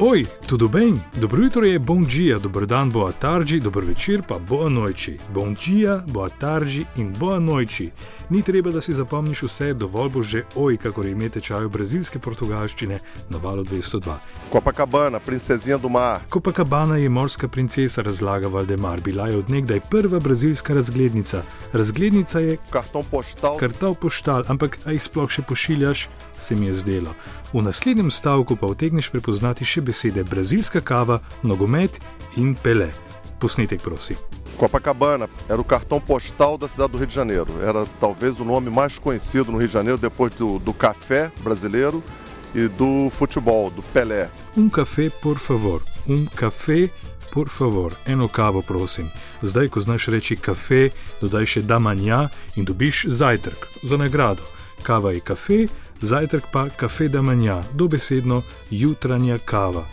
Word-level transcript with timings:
Oi, 0.00 0.26
tudo 0.46 0.68
bem? 0.68 1.00
Dobro 1.14 1.42
jutro 1.42 1.66
je 1.66 1.78
bom 1.78 2.04
dia, 2.04 2.38
dober 2.38 2.66
dan 2.66 2.90
boa 2.90 3.12
tarde, 3.12 3.60
dober 3.60 3.84
večer 3.84 4.22
pa 4.22 4.38
boa 4.38 4.68
noite. 4.68 5.16
Bom 5.34 5.54
dia, 5.54 6.04
boa 6.06 6.28
tarde 6.28 6.84
in 6.96 7.14
boa 7.18 7.38
noite. 7.38 7.90
Ni 8.30 8.42
treba, 8.42 8.70
da 8.70 8.80
si 8.80 8.94
zapomniš 8.94 9.42
vse, 9.42 9.74
dovolj 9.74 10.10
bo 10.10 10.22
že 10.22 10.44
oj, 10.54 10.76
kako 10.76 11.02
ime 11.04 11.28
tečajo 11.28 11.68
brazilske 11.68 12.18
portugalščine 12.18 13.00
na 13.28 13.38
valu 13.38 13.64
202. 13.64 14.14
Copacabana, 14.52 15.18
princezinha 15.18 15.78
do 15.78 15.88
mar. 15.88 16.20
Copacabana 16.32 16.96
je 16.96 17.08
morska 17.08 17.48
princesa, 17.48 18.02
razlaga 18.02 18.48
Valdemar. 18.48 19.00
Bila 19.00 19.28
je 19.28 19.36
odnegdaj 19.36 19.80
prva 19.90 20.20
brazilska 20.20 20.74
razglednica. 20.74 21.42
Razglednica 21.72 22.38
je 22.38 22.56
Cartão 22.70 23.02
postal. 23.10 23.56
kartal 23.56 23.94
poštal, 23.94 24.44
ampak 24.48 24.78
a 24.84 24.92
jih 24.92 25.02
sploh 25.02 25.30
še 25.30 25.42
pošiljaš, 25.42 26.08
se 26.38 26.54
mi 26.54 26.66
je 26.66 26.74
zdelo. 26.74 27.14
V 27.52 27.62
naslednjem 27.62 28.10
stavku 28.10 28.56
pa 28.56 28.66
utegneš 28.66 29.08
prepoznati 29.10 29.64
še 29.64 29.80
besede 29.88 30.24
brazilska 30.24 30.80
kava, 30.80 31.20
nogomet 31.42 32.00
in 32.36 32.54
pele. 32.54 32.92
Posnetek, 33.40 33.80
prosim. 33.80 34.16
Copacabana 34.58 35.28
era 35.48 35.60
o 35.60 35.64
cartão 35.64 36.00
postal 36.00 36.58
da 36.58 36.68
cidade 36.68 36.92
do 36.92 36.98
Rio 36.98 37.06
de 37.06 37.14
Janeiro. 37.14 37.46
Era 37.62 37.86
talvez 38.00 38.40
o 38.40 38.44
nome 38.44 38.68
mais 38.68 38.98
conhecido 38.98 39.52
no 39.52 39.58
Rio 39.58 39.68
de 39.68 39.72
Janeiro 39.72 39.96
depois 39.96 40.34
do, 40.34 40.58
do 40.58 40.74
café 40.74 41.30
brasileiro 41.40 42.02
e 42.54 42.66
do 42.68 43.08
futebol, 43.10 43.70
do 43.70 43.82
Pelé. 43.82 44.28
Um 44.56 44.68
café, 44.68 45.10
por 45.22 45.38
favor. 45.38 45.82
Um 46.08 46.26
café, 46.26 46.90
por 47.30 47.48
favor. 47.48 47.92
Eno 48.06 48.28
kavo, 48.28 48.62
prosim. 48.62 49.08
Zdaj, 49.42 49.68
ko 49.68 49.80
znaš 49.80 50.08
reči 50.08 50.36
kafe, 50.36 50.90
dodaj 51.20 51.46
še 51.46 51.62
da 51.62 51.78
manja 51.78 52.26
in 52.56 52.64
dobiš 52.64 53.06
zajtrk 53.08 53.68
za 53.82 53.96
nagrado. 53.96 54.42
Kava 54.82 55.12
je 55.12 55.20
kafe, 55.20 55.66
zajtrk 56.00 56.44
pa 56.52 56.68
kafe 56.68 57.08
da 57.08 57.22
manja, 57.22 57.62
dobesedno 57.74 58.42
jutranja 58.70 59.38
kava. 59.38 59.84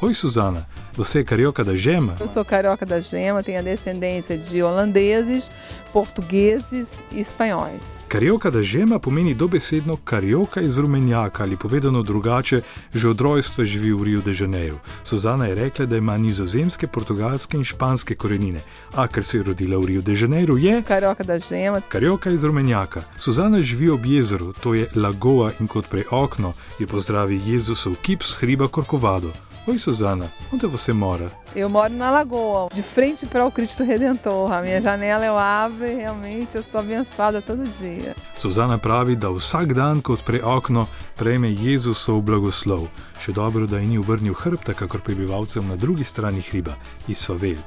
Oi, 0.00 0.14
Suzana, 0.14 0.64
você 1.00 1.20
é 1.20 1.24
carioca 1.24 1.64
da 1.64 1.74
gema? 1.74 2.14
Eu 2.20 2.28
sou 2.28 2.44
carioca 2.44 2.84
da 2.84 3.00
gema, 3.00 3.42
tenho 3.42 3.58
a 3.58 3.62
descendência 3.62 4.36
de 4.36 4.62
holandeses, 4.62 5.50
portugueses 5.94 6.90
e 7.10 7.20
espanhóis. 7.20 8.04
Carioka 8.08 8.50
da 8.50 8.62
žema 8.62 8.98
pomeni 8.98 9.34
dobesedno 9.34 9.96
karioka 9.96 10.60
iz 10.60 10.78
rumenjaka 10.78 11.42
ali 11.42 11.56
povedano 11.56 12.02
drugače, 12.02 12.60
že 12.94 13.08
od 13.08 13.20
rojstva 13.20 13.64
živi 13.64 13.92
v 13.92 14.02
Rio 14.02 14.20
de 14.20 14.34
Janeiro. 14.40 14.78
Suzana 15.04 15.46
je 15.46 15.54
rekla, 15.54 15.86
da 15.86 15.96
ima 15.96 16.18
nizozemske, 16.18 16.86
portugalske 16.86 17.56
in 17.56 17.64
španske 17.64 18.14
korenine, 18.14 18.60
a 18.94 19.08
ker 19.08 19.24
se 19.24 19.38
je 19.38 19.42
rodila 19.42 19.78
v 19.78 19.84
Rio 19.86 20.02
de 20.02 20.12
Janeiro, 20.12 20.56
je 20.56 20.82
Carioca 20.82 21.24
da 21.24 21.38
gema, 21.38 21.80
karioka 21.80 22.30
iz 22.30 22.44
rumenjaka. 22.44 23.02
Suzana 23.16 23.62
živi 23.62 23.88
ob 23.90 24.04
jezeru, 24.04 24.52
to 24.52 24.74
je 24.74 24.86
Lagoa 24.94 25.52
in 25.60 25.66
kot 25.66 25.88
prej 25.88 26.04
okno 26.10 26.52
je 26.78 26.86
pozdravi 26.86 27.40
Jezusov 27.46 27.94
kip 28.02 28.22
s 28.22 28.36
hriba 28.36 28.68
Corcovado. 28.68 29.49
Oi, 29.70 29.78
Suzana, 29.78 30.28
onde 30.52 30.66
você 30.66 30.92
mora? 30.92 31.30
eu 31.54 31.70
moro 31.70 31.92
na 31.92 32.10
Lagoa, 32.10 32.68
de 32.74 32.82
frente 32.82 33.24
para 33.24 33.46
o 33.46 33.52
Cristo 33.52 33.84
Redentor. 33.84 34.52
A 34.52 34.62
minha 34.62 34.80
janela 34.80 35.24
eu 35.24 35.38
abro 35.38 35.86
e 35.86 35.94
realmente 35.94 36.56
eu 36.56 36.62
sou 36.62 36.80
abençoada 36.80 37.40
todo 37.40 37.62
dia. 37.78 38.16
Suzana 38.36 38.78
pravi, 38.78 39.14
da 39.14 39.30
vsak 39.30 39.72
dan, 39.72 40.02
ko 40.02 40.14
odpre 40.14 40.42
okno, 40.42 40.88
prejme 41.14 41.54
Jezusov 41.54 42.18
blagoslov. 42.22 42.88
Še 43.22 43.30
dobro, 43.32 43.70
da 43.70 43.78
je 43.78 43.86
ni 43.86 43.98
obrnil 43.98 44.34
hrbta, 44.34 44.74
kakor 44.74 45.06
prebivalcem 45.06 45.62
na 45.62 45.76
drugi 45.76 46.02
strani 46.04 46.42
hriba, 46.42 46.74
iz 47.06 47.22
Favel. 47.22 47.62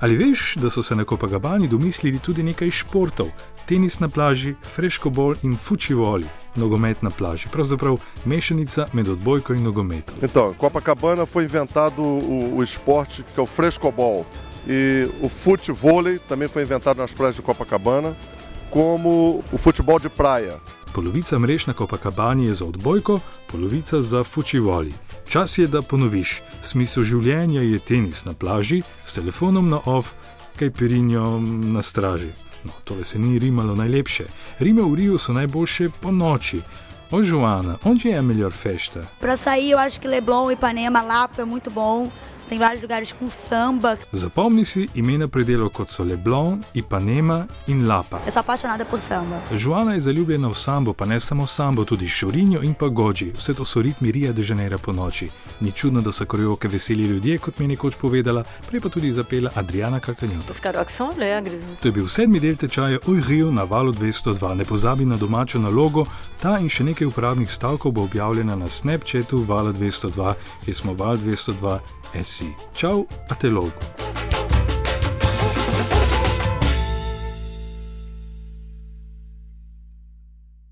Ali 0.00 0.20
veš, 0.20 0.58
da 0.60 0.68
so 0.68 0.82
se 0.82 0.94
na 0.94 1.08
Kopagabani 1.08 1.68
domislili 1.68 2.18
tudi 2.18 2.42
nekaj 2.42 2.70
športov? 2.70 3.32
Tenis 3.68 4.00
na 4.00 4.08
plaži, 4.08 4.54
freškobol 4.64 5.34
in 5.42 5.56
fučivoli, 5.56 6.24
nogomet 6.56 7.02
na 7.02 7.10
plaži, 7.10 7.50
pravzaprav 7.52 7.98
mešanica 8.24 8.86
med 8.92 9.08
odbojko 9.08 9.54
in 9.54 9.62
nogometom. 9.62 10.14
Então, 10.22 10.50
em 10.50 10.54
Copacabana 10.54 11.26
foi 11.26 11.44
inventado 11.44 12.02
o, 12.02 12.56
o 12.56 12.62
esporte 12.62 13.22
que 13.22 13.40
é 13.40 13.42
o 13.42 13.46
frescobol. 13.46 14.24
E 14.66 15.06
o 15.20 15.28
futevôlei 15.28 16.18
também 16.18 16.48
foi 16.48 16.62
inventado 16.62 16.96
nas 16.96 17.12
praias 17.12 17.36
de 17.36 17.42
Copacabana, 17.42 18.16
como 18.70 19.44
o 19.52 19.58
futebol 19.58 19.98
de 20.00 20.08
praia. 20.08 20.56
Polovica 20.94 21.38
mrež 21.38 21.66
na 21.66 21.74
Kopakabani 21.74 22.46
je 22.46 22.54
za 22.54 22.64
odbojko, 22.64 23.20
polovica 23.52 24.02
za 24.02 24.24
fučivoli. 24.24 24.94
Čas 25.28 25.58
je, 25.58 25.66
da 25.66 25.82
ponoviš. 25.82 26.42
Smisel 26.62 27.04
življenja 27.04 27.60
je 27.60 27.78
tenis 27.78 28.24
na 28.24 28.32
plaži, 28.32 28.82
s 29.04 29.12
telefonom 29.12 29.68
na 29.68 29.80
off, 29.84 30.14
kaj 30.56 30.70
pirinjo 30.70 31.36
na 31.44 31.82
straži. 31.82 32.47
No, 32.68 32.74
tole 32.84 33.04
se 33.04 33.18
ni 33.18 33.38
rimalo 33.38 33.74
najlepše. 33.74 34.24
Rime 34.58 34.82
v 34.82 34.94
Riju 34.94 35.18
so 35.18 35.32
najboljše 35.32 35.88
po 36.00 36.10
noči. 36.12 36.60
O, 37.10 37.22
Joana, 37.22 37.78
onde 37.84 38.12
a 38.12 38.22
melhor 38.22 38.52
festa? 38.52 39.00
Pra 39.20 39.36
sair, 39.36 39.70
eu 39.70 39.78
acho 39.78 40.00
que 40.00 40.08
Leblon, 40.08 40.52
Ipanema, 40.52 41.00
Lapa 41.02 41.42
é 41.42 41.44
muito 41.44 41.70
bom. 41.70 42.10
Tem 42.48 42.58
vários 42.58 42.80
lugares 42.80 43.12
com 43.12 43.28
samba. 43.28 43.98
Zapomni 44.12 44.64
si 44.64 44.88
imena 44.94 45.28
predelov 45.28 45.70
kot 45.70 45.90
so 45.90 46.02
Leblon, 46.02 46.60
Ipanema 46.74 47.46
in 47.66 47.86
Lapa. 47.86 48.22
Eu 48.24 48.32
sou 48.32 48.40
apaixonada 48.40 48.84
por 48.86 49.00
samba. 49.00 49.36
Joana 49.52 49.94
je 49.94 50.00
zaljubljena 50.00 50.48
v 50.48 50.54
sambo, 50.54 50.94
pa 50.94 51.06
ne 51.06 51.20
samo 51.20 51.46
sambo, 51.46 51.84
tudi 51.84 52.08
šorinjo 52.08 52.62
in 52.62 52.74
pa 52.74 52.88
goji. 52.88 53.32
Vse 53.36 53.54
to 53.54 53.64
so 53.64 53.82
ritmi 53.82 54.12
Rija 54.12 54.32
de 54.32 54.42
Janeiro 54.48 54.78
po 54.78 54.92
noči. 54.92 55.28
Ni 55.60 55.72
čudno, 55.72 56.00
da 56.00 56.12
so 56.12 56.24
korioke 56.24 56.68
veseli 56.68 57.04
ljudje, 57.04 57.38
kot 57.38 57.58
mi 57.58 57.64
je 57.64 57.68
nekoč 57.68 57.96
povedala, 58.00 58.44
prej 58.68 58.80
pa 58.80 58.88
tudi 58.88 59.12
zapela 59.12 59.50
Adriana 59.54 60.00
alegres. 61.38 61.62
To 61.82 61.88
je 61.88 61.92
bil 61.92 62.08
sedmi 62.08 62.40
del 62.40 62.56
tečaja 62.56 62.98
Oj 63.06 63.22
Rio 63.28 63.50
na 63.50 63.64
valu 63.64 63.92
202. 63.92 64.54
Ne 64.54 64.64
pozabi 64.64 65.04
na 65.04 65.16
domačo 65.16 65.58
nalogo, 65.58 66.06
ta 66.40 66.58
in 66.58 66.68
še 66.68 66.84
nekaj 66.84 67.06
uporabnih 67.06 67.50
stavkov 67.50 67.92
bo 67.92 68.02
objavljena 68.02 68.56
na 68.56 68.68
Snapchatu 68.68 69.44
Vala 69.44 69.72
202, 69.72 70.34
kjer 70.64 70.76
smo 70.76 70.94
Val 70.94 71.16
202 71.16 71.78
Eh 72.12 72.22
sì, 72.22 72.54
ciao 72.72 73.06
a 73.28 73.34
Telogo. 73.34 74.07